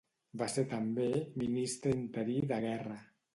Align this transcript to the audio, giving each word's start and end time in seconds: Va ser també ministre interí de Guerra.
Va 0.41 0.45
ser 0.53 0.61
també 0.71 1.05
ministre 1.43 1.93
interí 1.99 2.39
de 2.55 2.61
Guerra. 2.67 2.99